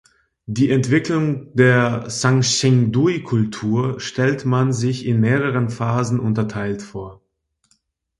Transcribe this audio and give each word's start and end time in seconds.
Die 0.47 0.71
Entwicklung 0.71 1.55
der 1.55 2.09
Sanxingdui-Kultur 2.09 3.99
stellt 3.99 4.45
man 4.47 4.73
sich 4.73 5.05
in 5.05 5.19
mehrere 5.19 5.69
Phasen 5.69 6.19
unterteilt 6.19 6.81
vor. 6.81 7.21